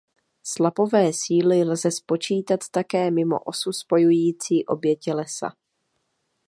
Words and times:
Slapové 0.43 1.13
síly 1.13 1.63
lze 1.63 1.91
spočítat 1.91 2.59
také 2.71 3.11
mimo 3.11 3.39
osu 3.39 3.71
spojující 3.71 4.65
obě 4.65 4.95
tělesa. 4.95 5.55